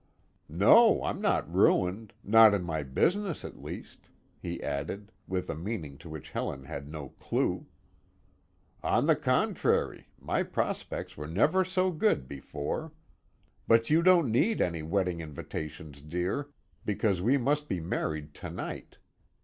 [0.49, 5.95] "No, I'm not ruined not in my business at least," he added, with a meaning
[5.99, 7.67] to which Helen had no clew.
[8.81, 12.91] "On the contrary, my prospects were never so good before.
[13.67, 16.49] But you don't need any wedding invitations, dear,
[16.83, 18.97] because we must be married to night.